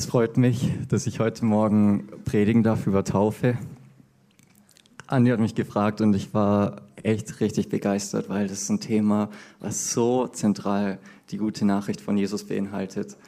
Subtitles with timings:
[0.00, 3.58] Es freut mich, dass ich heute Morgen predigen darf über Taufe.
[5.06, 9.28] Andi hat mich gefragt und ich war echt richtig begeistert, weil das ist ein Thema,
[9.58, 10.98] was so zentral
[11.30, 13.18] die gute Nachricht von Jesus beinhaltet.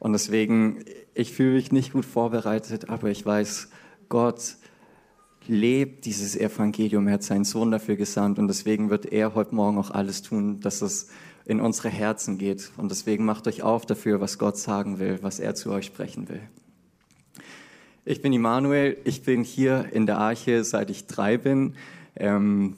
[0.00, 0.82] Und deswegen,
[1.14, 3.68] ich fühle mich nicht gut vorbereitet, aber ich weiß,
[4.08, 4.56] Gott
[5.46, 7.06] lebt dieses Evangelium.
[7.06, 10.58] Er hat seinen Sohn dafür gesandt und deswegen wird er heute Morgen auch alles tun,
[10.58, 11.10] dass es
[11.48, 12.70] in unsere Herzen geht.
[12.76, 16.28] Und deswegen macht euch auf dafür, was Gott sagen will, was er zu euch sprechen
[16.28, 16.42] will.
[18.04, 21.74] Ich bin Immanuel, ich bin hier in der Arche, seit ich drei bin.
[22.16, 22.76] Ähm,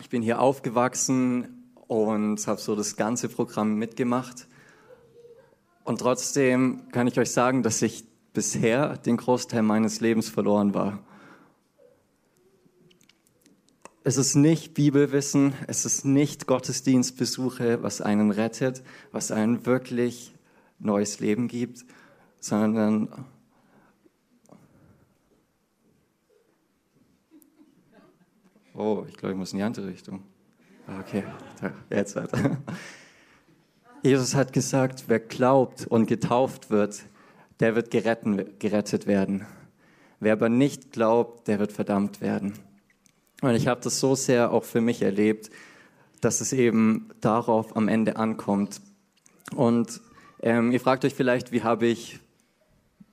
[0.00, 4.48] ich bin hier aufgewachsen und habe so das ganze Programm mitgemacht.
[5.84, 10.98] Und trotzdem kann ich euch sagen, dass ich bisher den Großteil meines Lebens verloren war.
[14.06, 20.34] Es ist nicht Bibelwissen, es ist nicht Gottesdienstbesuche, was einen rettet, was einen wirklich
[20.78, 21.86] neues Leben gibt,
[22.38, 23.08] sondern
[28.74, 30.22] Oh, ich glaube, ich muss in die andere Richtung.
[30.86, 31.22] Ah, okay,
[31.90, 32.58] jetzt weiter.
[34.02, 37.04] Jesus hat gesagt, wer glaubt und getauft wird,
[37.60, 39.46] der wird gerettet werden.
[40.20, 42.52] Wer aber nicht glaubt, der wird verdammt werden.
[43.42, 45.50] Und ich habe das so sehr auch für mich erlebt,
[46.20, 48.80] dass es eben darauf am Ende ankommt.
[49.54, 50.00] Und
[50.40, 52.20] ähm, ihr fragt euch vielleicht, wie habe ich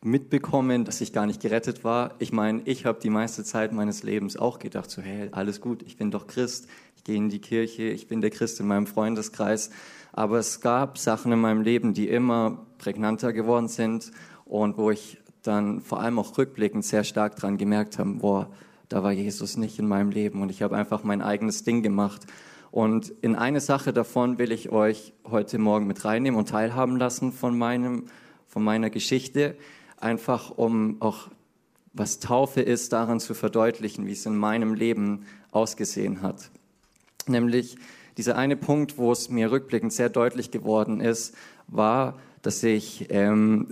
[0.03, 2.15] mitbekommen, dass ich gar nicht gerettet war?
[2.19, 5.83] Ich meine, ich habe die meiste Zeit meines Lebens auch gedacht, so hey, alles gut,
[5.83, 8.87] ich bin doch Christ, ich gehe in die Kirche, ich bin der Christ in meinem
[8.87, 9.69] Freundeskreis.
[10.13, 14.11] Aber es gab Sachen in meinem Leben, die immer prägnanter geworden sind
[14.45, 18.49] und wo ich dann vor allem auch rückblickend sehr stark dran gemerkt habe, boah,
[18.91, 22.27] da war Jesus nicht in meinem Leben und ich habe einfach mein eigenes Ding gemacht.
[22.71, 27.31] Und in eine Sache davon will ich euch heute Morgen mit reinnehmen und teilhaben lassen
[27.31, 28.07] von, meinem,
[28.47, 29.55] von meiner Geschichte,
[29.97, 31.29] einfach um auch
[31.93, 36.49] was Taufe ist, daran zu verdeutlichen, wie es in meinem Leben ausgesehen hat.
[37.27, 37.77] Nämlich
[38.17, 41.33] dieser eine Punkt, wo es mir rückblickend sehr deutlich geworden ist,
[41.67, 43.67] war, dass ich ähm,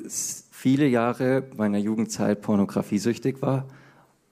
[0.51, 3.65] viele Jahre meiner Jugendzeit pornografiesüchtig war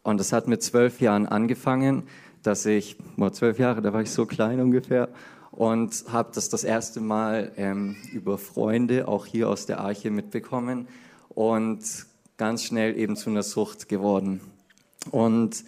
[0.07, 2.03] und das hat mit zwölf Jahren angefangen,
[2.41, 5.09] dass ich, boah, zwölf Jahre, da war ich so klein ungefähr,
[5.51, 10.88] und habe das das erste Mal ähm, über Freunde, auch hier aus der Arche, mitbekommen
[11.28, 11.81] und
[12.38, 14.40] ganz schnell eben zu einer Sucht geworden.
[15.12, 15.66] Und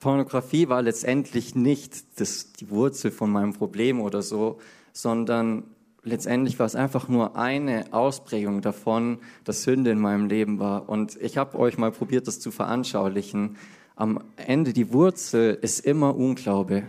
[0.00, 4.60] Pornografie war letztendlich nicht das, die Wurzel von meinem Problem oder so,
[4.94, 5.64] sondern
[6.08, 10.88] letztendlich war es einfach nur eine Ausprägung davon, dass Sünde in meinem Leben war.
[10.88, 13.56] Und ich habe euch mal probiert, das zu veranschaulichen.
[13.96, 16.84] Am Ende die Wurzel ist immer Unglaube.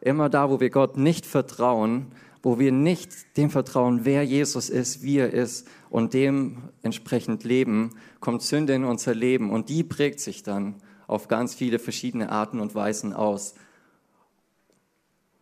[0.00, 2.06] Immer da, wo wir Gott nicht vertrauen,
[2.42, 7.90] wo wir nicht dem vertrauen, wer Jesus ist, wie er ist und dem entsprechend leben,
[8.20, 10.74] kommt Sünde in unser Leben und die prägt sich dann
[11.06, 13.54] auf ganz viele verschiedene Arten und Weisen aus.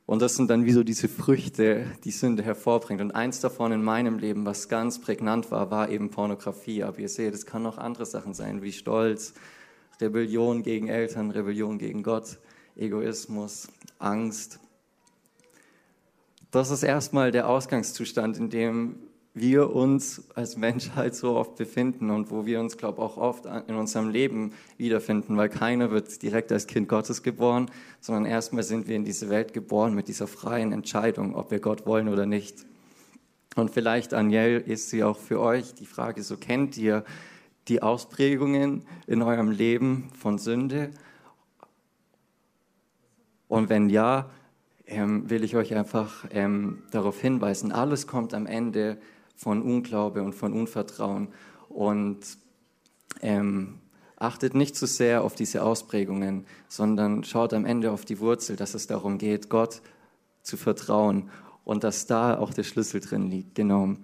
[0.05, 3.01] Und das sind dann wie so diese Früchte, die Sünde hervorbringt.
[3.01, 6.83] Und eins davon in meinem Leben, was ganz prägnant war, war eben Pornografie.
[6.83, 9.35] Aber ihr seht, es kann auch andere Sachen sein, wie Stolz,
[10.01, 12.39] Rebellion gegen Eltern, Rebellion gegen Gott,
[12.77, 13.69] Egoismus,
[13.99, 14.59] Angst.
[16.51, 19.02] Das ist erstmal der Ausgangszustand, in dem
[19.34, 23.47] wir uns als Menschheit so oft befinden und wo wir uns, glaube ich, auch oft
[23.47, 27.70] in unserem Leben wiederfinden, weil keiner wird direkt als Kind Gottes geboren,
[28.00, 31.87] sondern erstmal sind wir in diese Welt geboren mit dieser freien Entscheidung, ob wir Gott
[31.87, 32.66] wollen oder nicht.
[33.54, 37.04] Und vielleicht, Aniel, ist sie auch für euch die Frage, so kennt ihr
[37.69, 40.91] die Ausprägungen in eurem Leben von Sünde?
[43.49, 44.31] Und wenn ja,
[44.87, 48.99] ähm, will ich euch einfach ähm, darauf hinweisen, alles kommt am Ende
[49.43, 51.29] von Unglaube und von Unvertrauen.
[51.69, 52.21] Und
[53.21, 53.81] ähm,
[54.17, 58.75] achtet nicht zu sehr auf diese Ausprägungen, sondern schaut am Ende auf die Wurzel, dass
[58.75, 59.83] es darum geht, Gott
[60.43, 61.29] zu vertrauen
[61.65, 63.56] und dass da auch der Schlüssel drin liegt.
[63.56, 63.97] Genau.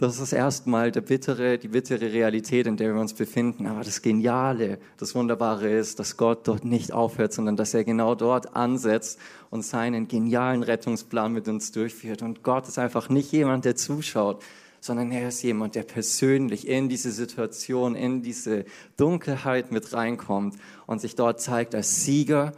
[0.00, 3.66] Das ist erstmal der bittere, die bittere Realität, in der wir uns befinden.
[3.66, 8.14] Aber das Geniale, das Wunderbare ist, dass Gott dort nicht aufhört, sondern dass er genau
[8.14, 9.18] dort ansetzt
[9.50, 12.22] und seinen genialen Rettungsplan mit uns durchführt.
[12.22, 14.42] Und Gott ist einfach nicht jemand, der zuschaut,
[14.80, 18.64] sondern er ist jemand, der persönlich in diese Situation, in diese
[18.96, 20.56] Dunkelheit mit reinkommt
[20.86, 22.52] und sich dort zeigt als Sieger,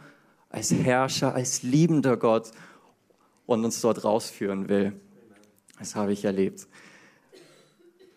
[0.47, 2.51] als Herrscher, als liebender Gott
[3.45, 4.93] und uns dort rausführen will.
[5.77, 6.69] Das habe ich erlebt.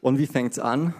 [0.06, 0.94] Und wie fängt es an?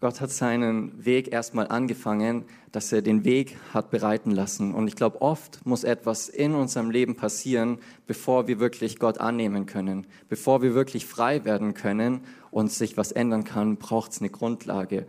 [0.00, 4.74] Gott hat seinen Weg erstmal angefangen, dass er den Weg hat bereiten lassen.
[4.74, 7.78] Und ich glaube, oft muss etwas in unserem Leben passieren,
[8.08, 10.08] bevor wir wirklich Gott annehmen können.
[10.28, 15.06] Bevor wir wirklich frei werden können und sich was ändern kann, braucht es eine Grundlage.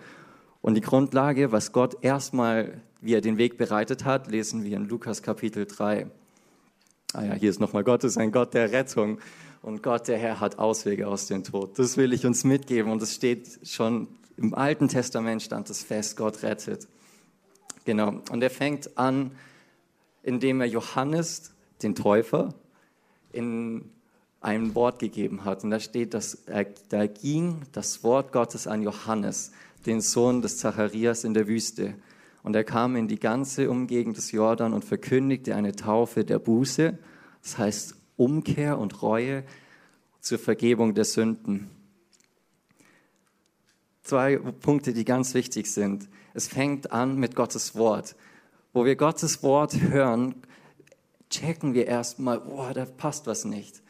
[0.62, 4.88] Und die Grundlage, was Gott erstmal, wie er den Weg bereitet hat, lesen wir in
[4.88, 6.06] Lukas Kapitel 3.
[7.14, 9.20] Ah ja, hier ist nochmal Gott ist ein Gott der Rettung.
[9.62, 11.78] Und Gott, der Herr, hat Auswege aus dem Tod.
[11.78, 12.92] Das will ich uns mitgeben.
[12.92, 14.08] Und es steht schon
[14.38, 16.88] im Alten Testament stand es fest, Gott rettet.
[17.84, 18.22] Genau.
[18.32, 19.32] Und er fängt an,
[20.24, 21.52] indem er Johannes,
[21.82, 22.54] den Täufer,
[23.34, 23.90] in
[24.40, 25.64] ein Wort gegeben hat.
[25.64, 29.52] Und da steht, dass er, da ging das Wort Gottes an Johannes,
[29.86, 31.96] den Sohn des Zacharias in der Wüste.
[32.44, 36.98] Und er kam in die ganze Umgegend des Jordan und verkündigte eine Taufe der Buße,
[37.42, 39.44] das heißt Umkehr und Reue
[40.22, 41.70] zur Vergebung der Sünden
[44.10, 46.10] zwei Punkte, die ganz wichtig sind.
[46.34, 48.16] Es fängt an mit Gottes Wort.
[48.74, 50.36] Wo wir Gottes Wort hören,
[51.30, 53.84] checken wir erstmal, boah, da passt was nicht.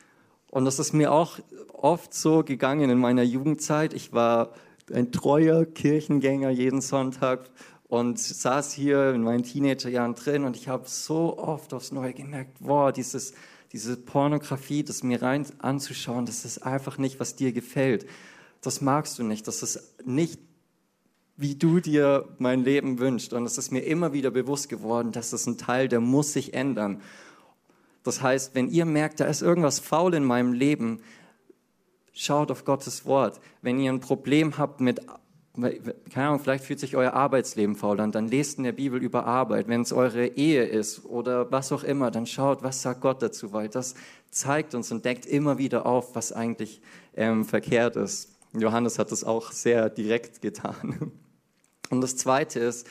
[0.52, 1.40] Und das ist mir auch
[1.72, 3.94] oft so gegangen in meiner Jugendzeit.
[3.94, 4.52] Ich war
[4.92, 7.50] ein treuer Kirchengänger jeden Sonntag
[7.89, 12.59] und saß hier in meinen Teenagerjahren drin und ich habe so oft aufs Neue gemerkt,
[12.62, 13.33] boah, dieses,
[13.74, 18.06] diese Pornografie, das mir rein anzuschauen, das ist einfach nicht, was dir gefällt
[18.62, 20.39] das magst du nicht, das ist nicht,
[21.38, 23.33] wie du dir mein Leben wünschst.
[23.33, 26.53] Und es ist mir immer wieder bewusst geworden, dass es ein Teil, der muss sich
[26.53, 27.01] ändern.
[28.03, 31.01] Das heißt, wenn ihr merkt, da ist irgendwas faul in meinem Leben,
[32.12, 33.39] schaut auf Gottes Wort.
[33.62, 35.01] Wenn ihr ein Problem habt mit,
[35.61, 39.25] keine Ahnung, vielleicht fühlt sich euer Arbeitsleben faul an, dann lest in der Bibel über
[39.25, 39.67] Arbeit.
[39.67, 43.53] Wenn es eure Ehe ist oder was auch immer, dann schaut, was sagt Gott dazu,
[43.53, 43.95] weil das
[44.31, 46.81] zeigt uns und deckt immer wieder auf, was eigentlich
[47.15, 48.35] ähm, verkehrt ist.
[48.53, 51.11] Johannes hat das auch sehr direkt getan.
[51.89, 52.88] Und das Zweite ist,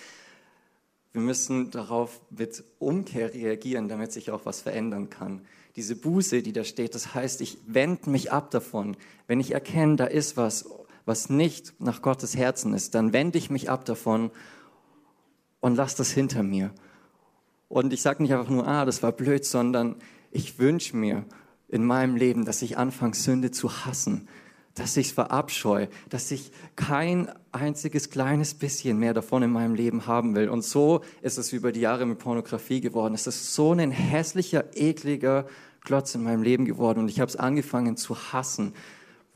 [1.13, 5.43] wir müssen darauf mit Umkehr reagieren, damit sich auch was verändern kann.
[5.77, 8.97] Diese Buße, die da steht, das heißt, ich wende mich ab davon.
[9.27, 10.69] Wenn ich erkenne, da ist was,
[11.09, 14.31] was nicht nach Gottes Herzen ist, dann wende ich mich ab davon
[15.61, 16.71] und lasse das hinter mir.
[17.69, 19.97] Und ich sage nicht einfach nur, ah, das war blöd, sondern
[20.31, 21.25] ich wünsche mir
[21.69, 24.29] in meinem Leben, dass ich anfange, Sünde zu hassen,
[24.75, 30.07] dass ich es verabscheue, dass ich kein einziges kleines bisschen mehr davon in meinem Leben
[30.07, 30.51] haben will.
[30.51, 33.15] Und so ist es über die Jahre mit Pornografie geworden.
[33.15, 35.47] Es ist so ein hässlicher, ekliger
[35.85, 37.01] Klotz in meinem Leben geworden.
[37.01, 38.75] Und ich habe es angefangen zu hassen,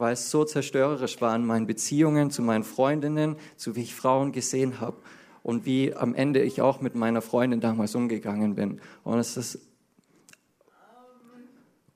[0.03, 4.33] weil es so zerstörerisch war in meinen Beziehungen zu meinen Freundinnen, zu wie ich Frauen
[4.33, 4.97] gesehen habe
[5.43, 8.81] und wie am Ende ich auch mit meiner Freundin damals umgegangen bin.
[9.05, 9.61] Und es ist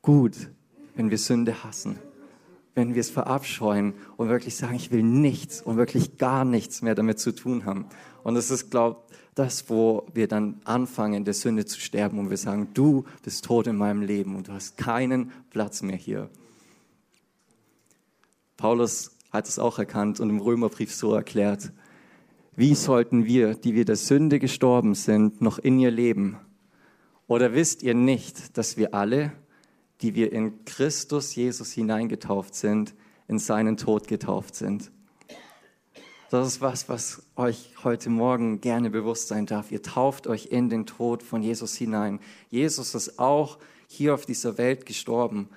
[0.02, 0.50] gut,
[0.94, 1.98] wenn wir Sünde hassen
[2.76, 6.94] wenn wir es verabscheuen und wirklich sagen, ich will nichts und wirklich gar nichts mehr
[6.94, 7.86] damit zu tun haben.
[8.22, 9.00] Und es ist, glaube
[9.34, 13.66] das, wo wir dann anfangen, der Sünde zu sterben und wir sagen, du bist tot
[13.66, 16.28] in meinem Leben und du hast keinen Platz mehr hier.
[18.56, 21.72] Paulus hat es auch erkannt und im Römerbrief so erklärt,
[22.54, 26.38] wie sollten wir, die wir der Sünde gestorben sind, noch in ihr leben?
[27.26, 29.32] Oder wisst ihr nicht, dass wir alle,
[30.00, 32.94] die wir in Christus Jesus hineingetauft sind,
[33.28, 34.90] in seinen Tod getauft sind.
[36.30, 39.70] Das ist was, was euch heute Morgen gerne bewusst sein darf.
[39.70, 42.20] Ihr tauft euch in den Tod von Jesus hinein.
[42.50, 45.48] Jesus ist auch hier auf dieser Welt gestorben.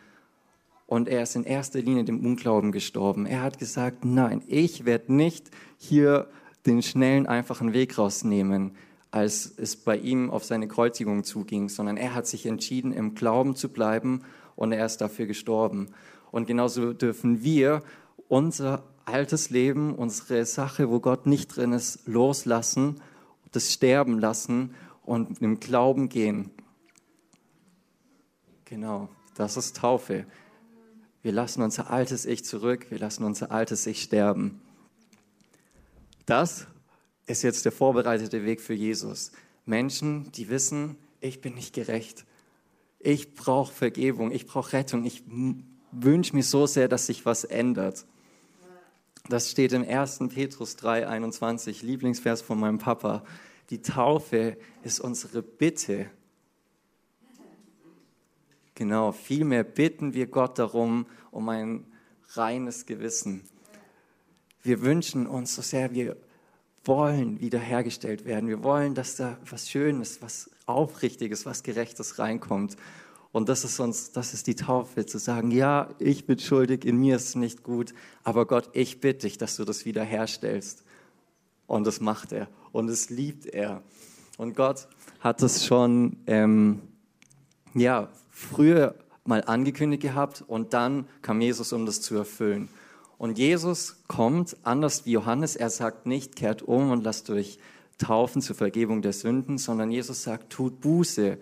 [0.89, 3.27] Und er ist in erster Linie dem Unglauben gestorben.
[3.27, 6.27] Er hat gesagt, nein, ich werde nicht hier
[6.65, 8.71] den schnellen, einfachen Weg rausnehmen,
[9.11, 13.55] als es bei ihm auf seine Kreuzigung zuging, sondern er hat sich entschieden, im Glauben
[13.55, 14.23] zu bleiben
[14.55, 15.91] und er ist dafür gestorben.
[16.31, 17.83] Und genauso dürfen wir
[18.27, 22.99] unser altes Leben, unsere Sache, wo Gott nicht drin ist, loslassen,
[23.51, 26.49] das sterben lassen und im Glauben gehen.
[28.65, 30.25] Genau, das ist Taufe.
[31.21, 34.61] Wir lassen unser altes Ich zurück, wir lassen unser altes Ich sterben.
[36.25, 36.67] Das
[37.25, 39.31] ist jetzt der vorbereitete Weg für Jesus.
[39.65, 42.25] Menschen, die wissen, ich bin nicht gerecht.
[42.99, 45.05] Ich brauche Vergebung, ich brauche Rettung.
[45.05, 45.23] Ich
[45.91, 48.05] wünsche mir so sehr, dass sich was ändert.
[49.27, 50.19] Das steht im 1.
[50.29, 53.23] Petrus 3, 21, Lieblingsvers von meinem Papa.
[53.69, 56.09] Die Taufe ist unsere Bitte.
[58.79, 61.83] Genau, vielmehr bitten wir Gott darum, um ein
[62.29, 63.43] reines Gewissen.
[64.63, 66.15] Wir wünschen uns so sehr, wir
[66.85, 68.47] wollen wiederhergestellt werden.
[68.47, 72.77] Wir wollen, dass da was Schönes, was Aufrichtiges, was Gerechtes reinkommt.
[73.33, 76.95] Und das ist uns, das ist die Taufe, zu sagen, ja, ich bin schuldig, in
[76.95, 77.93] mir ist es nicht gut,
[78.23, 80.85] aber Gott, ich bitte dich, dass du das wiederherstellst.
[81.67, 82.47] Und das macht er.
[82.71, 83.83] Und das liebt er.
[84.37, 84.87] Und Gott
[85.19, 86.81] hat es schon ähm,
[87.73, 88.95] ja, früher
[89.25, 92.69] mal angekündigt gehabt und dann kam Jesus, um das zu erfüllen.
[93.17, 95.55] Und Jesus kommt anders wie Johannes.
[95.55, 97.59] Er sagt nicht, kehrt um und lasst euch
[97.97, 101.37] taufen zur Vergebung der Sünden, sondern Jesus sagt, tut Buße,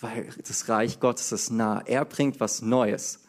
[0.00, 1.80] weil das Reich Gottes ist nah.
[1.86, 3.20] Er bringt was Neues.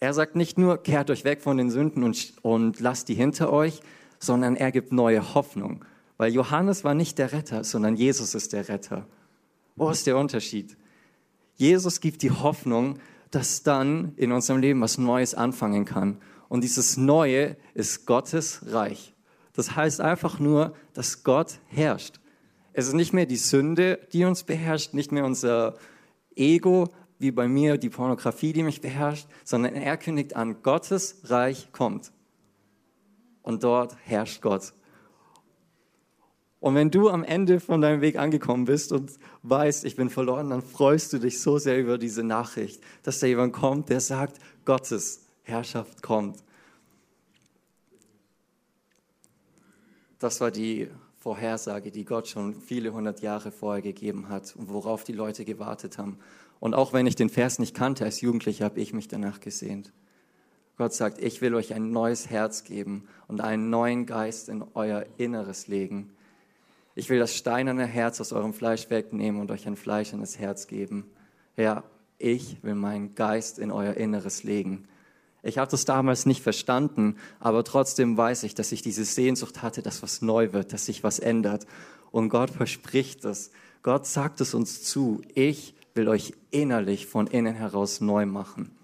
[0.00, 3.52] Er sagt nicht nur, kehrt euch weg von den Sünden und, und lasst die hinter
[3.52, 3.80] euch,
[4.18, 5.84] sondern er gibt neue Hoffnung.
[6.16, 9.06] Weil Johannes war nicht der Retter, sondern Jesus ist der Retter.
[9.76, 10.76] Wo ist der Unterschied?
[11.60, 12.98] Jesus gibt die Hoffnung,
[13.30, 16.16] dass dann in unserem Leben was Neues anfangen kann.
[16.48, 19.12] Und dieses Neue ist Gottes Reich.
[19.52, 22.18] Das heißt einfach nur, dass Gott herrscht.
[22.72, 25.76] Es ist nicht mehr die Sünde, die uns beherrscht, nicht mehr unser
[26.34, 26.88] Ego,
[27.18, 32.10] wie bei mir die Pornografie, die mich beherrscht, sondern er kündigt an, Gottes Reich kommt.
[33.42, 34.72] Und dort herrscht Gott.
[36.60, 39.12] Und wenn du am Ende von deinem Weg angekommen bist und
[39.42, 43.26] weißt, ich bin verloren, dann freust du dich so sehr über diese Nachricht, dass da
[43.26, 46.36] jemand kommt, der sagt, Gottes Herrschaft kommt.
[50.18, 50.88] Das war die
[51.18, 55.96] Vorhersage, die Gott schon viele hundert Jahre vorher gegeben hat und worauf die Leute gewartet
[55.96, 56.18] haben.
[56.60, 59.94] Und auch wenn ich den Vers nicht kannte als Jugendlicher, habe ich mich danach gesehnt.
[60.76, 65.06] Gott sagt, ich will euch ein neues Herz geben und einen neuen Geist in euer
[65.16, 66.12] Inneres legen
[66.94, 71.10] ich will das steinerne Herz aus eurem Fleisch wegnehmen und euch ein fleischernes Herz geben.
[71.56, 71.84] Ja,
[72.18, 74.86] ich will meinen Geist in euer Inneres legen.
[75.42, 79.82] Ich habe das damals nicht verstanden, aber trotzdem weiß ich, dass ich diese Sehnsucht hatte,
[79.82, 81.66] dass was neu wird, dass sich was ändert.
[82.10, 83.50] Und Gott verspricht es.
[83.82, 85.22] Gott sagt es uns zu.
[85.34, 88.76] Ich will euch innerlich von innen heraus neu machen.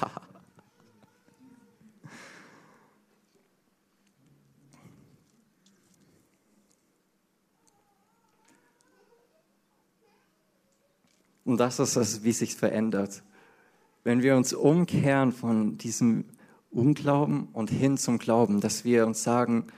[11.48, 13.22] Und das ist es, wie sich verändert.
[14.04, 16.26] Wenn wir uns umkehren von diesem
[16.70, 19.68] Unglauben und hin zum Glauben, dass wir uns sagen,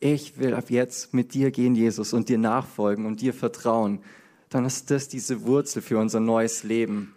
[0.00, 4.00] ich will ab jetzt mit dir gehen, Jesus, und dir nachfolgen und dir vertrauen,
[4.48, 7.14] dann ist das diese Wurzel für unser neues Leben.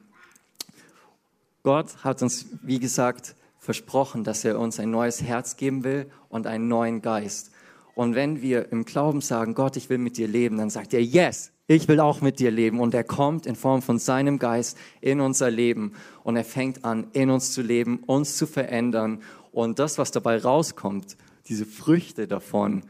[1.64, 6.46] Gott hat uns, wie gesagt, versprochen, dass er uns ein neues Herz geben will und
[6.46, 7.50] einen neuen Geist.
[7.96, 11.02] Und wenn wir im Glauben sagen, Gott, ich will mit dir leben, dann sagt er,
[11.02, 12.80] yes, ich will auch mit dir leben.
[12.80, 15.94] Und er kommt in Form von seinem Geist in unser Leben
[16.24, 19.22] und er fängt an, in uns zu leben, uns zu verändern.
[19.52, 21.18] Und das, was dabei rauskommt,
[21.48, 22.84] diese Früchte davon,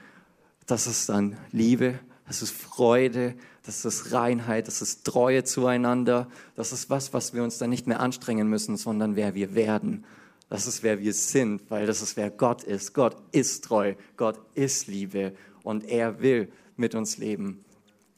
[0.65, 6.27] das ist dann Liebe, das ist Freude, das ist Reinheit, das ist Treue zueinander.
[6.55, 10.05] Das ist was, was wir uns dann nicht mehr anstrengen müssen, sondern wer wir werden.
[10.50, 12.94] Das ist wer wir sind, weil das ist wer Gott ist.
[12.94, 17.64] Gott ist treu, Gott ist Liebe und er will mit uns leben.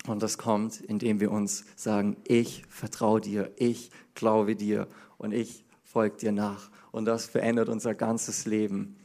[0.07, 4.87] Und das kommt, indem wir uns sagen, ich vertraue dir, ich glaube dir
[5.17, 6.69] und ich folge dir nach.
[6.91, 8.95] Und das verändert unser ganzes Leben.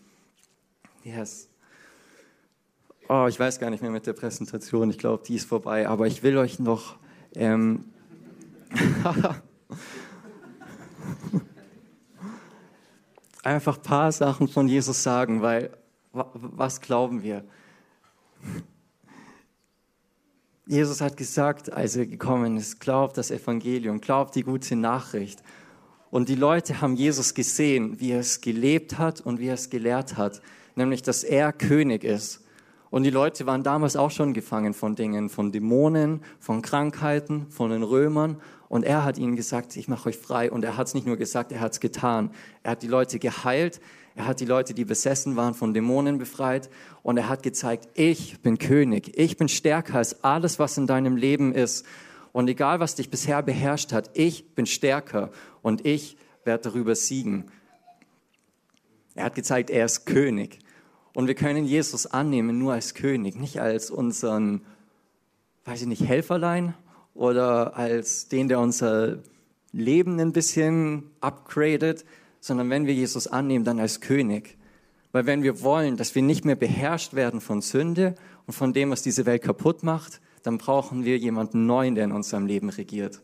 [1.03, 1.49] Yes.
[3.09, 4.89] Oh, ich weiß gar nicht mehr mit der Präsentation.
[4.91, 5.89] Ich glaube, die ist vorbei.
[5.89, 6.97] Aber ich will euch noch
[7.35, 7.87] ähm,
[13.43, 15.77] einfach ein paar Sachen von Jesus sagen, weil
[16.13, 17.45] was glauben wir?
[20.73, 25.43] Jesus hat gesagt, als er gekommen ist, glaubt das Evangelium, glaubt die gute Nachricht.
[26.11, 29.69] Und die Leute haben Jesus gesehen, wie er es gelebt hat und wie er es
[29.69, 30.41] gelehrt hat,
[30.75, 32.41] nämlich dass er König ist.
[32.89, 37.69] Und die Leute waren damals auch schon gefangen von Dingen, von Dämonen, von Krankheiten, von
[37.69, 38.41] den Römern.
[38.73, 40.51] Und er hat ihnen gesagt, ich mache euch frei.
[40.51, 42.31] Und er hat es nicht nur gesagt, er hat es getan.
[42.63, 43.83] Er hat die Leute geheilt,
[44.15, 46.71] er hat die Leute, die besessen waren, von Dämonen befreit
[47.03, 51.17] und er hat gezeigt, ich bin König, ich bin stärker als alles, was in deinem
[51.17, 51.85] Leben ist.
[52.33, 57.51] Und egal, was dich bisher beherrscht hat, ich bin stärker und ich werde darüber siegen.
[59.15, 60.61] Er hat gezeigt, er ist König.
[61.13, 64.63] Und wir können Jesus annehmen nur als König, nicht als unseren,
[65.67, 66.73] weiß ich nicht, Helferlein
[67.15, 69.19] oder als den, der unser
[69.73, 72.05] Leben ein bisschen upgradet,
[72.41, 74.57] sondern wenn wir Jesus annehmen, dann als König.
[75.13, 78.15] Weil wenn wir wollen, dass wir nicht mehr beherrscht werden von Sünde
[78.47, 82.13] und von dem, was diese Welt kaputt macht, dann brauchen wir jemanden neuen, der in
[82.13, 83.23] unserem Leben regiert.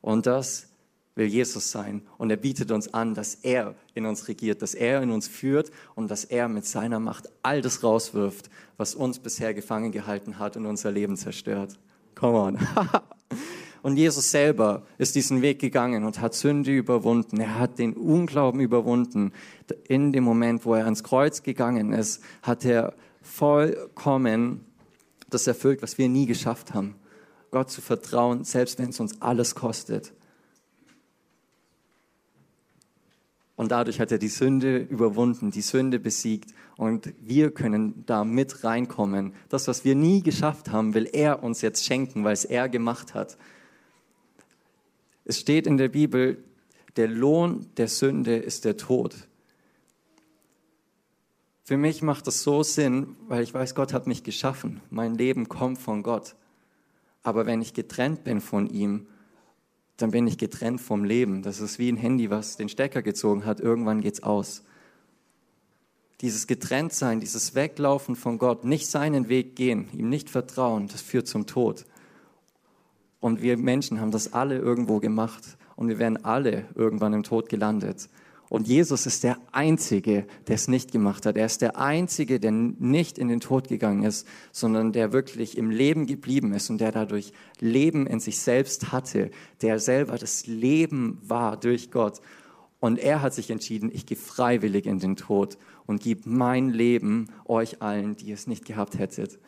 [0.00, 0.68] Und das
[1.14, 2.02] will Jesus sein.
[2.18, 5.70] Und er bietet uns an, dass er in uns regiert, dass er in uns führt
[5.94, 10.56] und dass er mit seiner Macht all das rauswirft, was uns bisher gefangen gehalten hat
[10.56, 11.78] und unser Leben zerstört.
[12.14, 12.58] Come on.
[13.82, 17.40] Und Jesus selber ist diesen Weg gegangen und hat Sünde überwunden.
[17.40, 19.32] Er hat den Unglauben überwunden.
[19.88, 24.64] In dem Moment, wo er ans Kreuz gegangen ist, hat er vollkommen
[25.30, 26.96] das erfüllt, was wir nie geschafft haben.
[27.50, 30.12] Gott zu vertrauen, selbst wenn es uns alles kostet.
[33.56, 36.54] Und dadurch hat er die Sünde überwunden, die Sünde besiegt.
[36.76, 39.34] Und wir können da mit reinkommen.
[39.50, 43.12] Das, was wir nie geschafft haben, will er uns jetzt schenken, weil es er gemacht
[43.12, 43.36] hat.
[45.30, 46.42] Es steht in der Bibel,
[46.96, 49.28] der Lohn der Sünde ist der Tod.
[51.62, 54.80] Für mich macht das so Sinn, weil ich weiß, Gott hat mich geschaffen.
[54.90, 56.34] Mein Leben kommt von Gott.
[57.22, 59.06] Aber wenn ich getrennt bin von ihm,
[59.98, 61.42] dann bin ich getrennt vom Leben.
[61.42, 63.60] Das ist wie ein Handy, was den Stecker gezogen hat.
[63.60, 64.64] Irgendwann geht's aus.
[66.22, 71.28] Dieses Getrenntsein, dieses Weglaufen von Gott, nicht seinen Weg gehen, ihm nicht vertrauen, das führt
[71.28, 71.86] zum Tod.
[73.20, 75.56] Und wir Menschen haben das alle irgendwo gemacht.
[75.76, 78.08] Und wir werden alle irgendwann im Tod gelandet.
[78.50, 81.36] Und Jesus ist der Einzige, der es nicht gemacht hat.
[81.36, 85.70] Er ist der Einzige, der nicht in den Tod gegangen ist, sondern der wirklich im
[85.70, 89.30] Leben geblieben ist und der dadurch Leben in sich selbst hatte,
[89.62, 92.20] der selber das Leben war durch Gott.
[92.80, 97.28] Und er hat sich entschieden, ich gehe freiwillig in den Tod und gebe mein Leben
[97.44, 99.38] euch allen, die es nicht gehabt hättet.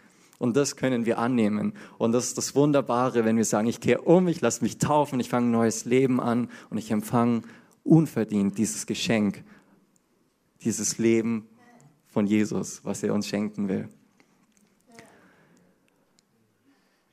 [0.42, 1.72] Und das können wir annehmen.
[1.98, 5.20] Und das ist das Wunderbare, wenn wir sagen, ich kehre um, ich lasse mich taufen,
[5.20, 7.42] ich fange ein neues Leben an und ich empfange
[7.84, 9.44] unverdient dieses Geschenk,
[10.62, 11.46] dieses Leben
[12.08, 13.88] von Jesus, was er uns schenken will.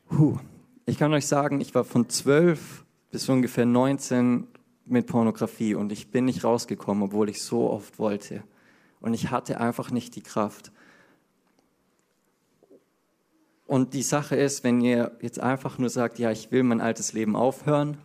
[0.07, 0.39] Puh.
[0.87, 4.47] Ich kann euch sagen, ich war von zwölf bis ungefähr 19
[4.87, 8.43] mit Pornografie und ich bin nicht rausgekommen, obwohl ich so oft wollte.
[9.01, 10.71] Und ich hatte einfach nicht die Kraft.
[13.69, 17.13] Und die Sache ist, wenn ihr jetzt einfach nur sagt, ja, ich will mein altes
[17.13, 17.99] Leben aufhören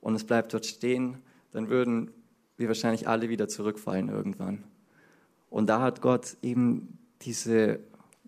[0.00, 1.18] und es bleibt dort stehen,
[1.50, 2.12] dann würden
[2.56, 4.62] wir wahrscheinlich alle wieder zurückfallen irgendwann.
[5.50, 7.80] Und da hat Gott eben diese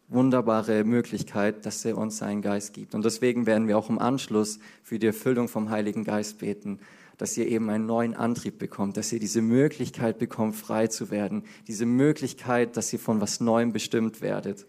[0.09, 2.97] wunderbare Möglichkeit, dass er uns seinen Geist gibt.
[2.97, 6.81] Und deswegen werden wir auch im Anschluss für die Erfüllung vom Heiligen Geist beten,
[7.19, 11.45] dass ihr eben einen neuen Antrieb bekommt, dass ihr diese Möglichkeit bekommt, frei zu werden,
[11.69, 14.67] diese Möglichkeit, dass ihr von was Neuem bestimmt werdet.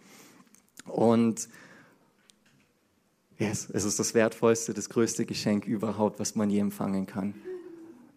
[0.85, 1.49] Und
[3.41, 7.33] yes, es ist das wertvollste, das größte Geschenk überhaupt, was man je empfangen kann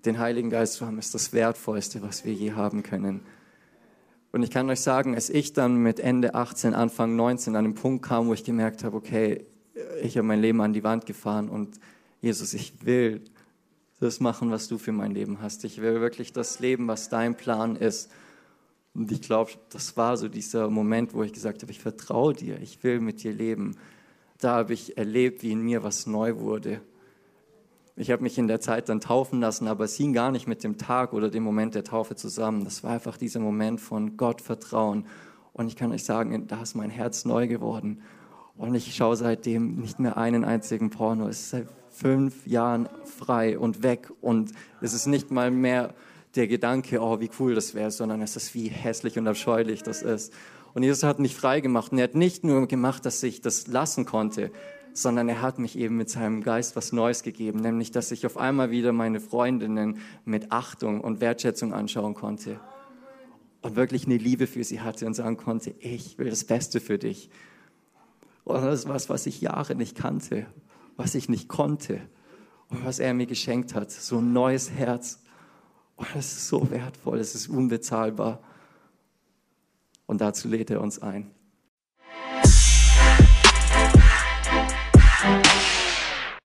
[0.04, 3.20] den Heiligen Geist zu haben, ist das Wertvollste, was wir je haben können.
[4.32, 7.74] Und ich kann euch sagen, als ich dann mit Ende 18, Anfang 19 an den
[7.74, 9.44] Punkt kam, wo ich gemerkt habe, okay,
[10.02, 11.78] ich habe mein Leben an die Wand gefahren und
[12.20, 13.22] Jesus, ich will
[14.00, 15.64] das machen, was du für mein Leben hast.
[15.64, 18.10] Ich will wirklich das Leben, was dein Plan ist.
[18.92, 22.60] Und ich glaube, das war so dieser Moment, wo ich gesagt habe, ich vertraue dir,
[22.60, 23.76] ich will mit dir leben.
[24.40, 26.80] Da habe ich erlebt, wie in mir was neu wurde.
[27.96, 30.64] Ich habe mich in der Zeit dann taufen lassen, aber es hing gar nicht mit
[30.64, 32.64] dem Tag oder dem Moment der Taufe zusammen.
[32.64, 35.06] Das war einfach dieser Moment von Gott vertrauen.
[35.52, 38.02] Und ich kann euch sagen, da ist mein Herz neu geworden.
[38.56, 41.28] Und ich schaue seitdem nicht mehr einen einzigen Porno.
[41.28, 44.10] Es ist seit fünf Jahren frei und weg.
[44.20, 45.94] Und es ist nicht mal mehr
[46.34, 50.02] der Gedanke, oh, wie cool das wäre, sondern es ist, wie hässlich und abscheulich das
[50.02, 50.32] ist.
[50.74, 51.92] Und Jesus hat mich frei gemacht.
[51.92, 54.50] Und er hat nicht nur gemacht, dass ich das lassen konnte,
[54.92, 58.37] sondern er hat mich eben mit seinem Geist was Neues gegeben, nämlich dass ich auf
[58.37, 62.60] einmal wieder meine Freundinnen mit Achtung und Wertschätzung anschauen konnte
[63.64, 66.98] und wirklich eine Liebe für sie hatte und sagen konnte, ich will das Beste für
[66.98, 67.30] dich.
[68.44, 70.46] Und das ist was, was ich Jahre nicht kannte,
[70.96, 72.00] was ich nicht konnte
[72.68, 73.90] und was er mir geschenkt hat.
[73.90, 75.22] So ein neues Herz.
[75.96, 78.40] Und das ist so wertvoll, es ist unbezahlbar.
[80.06, 81.30] Und dazu lädt er uns ein.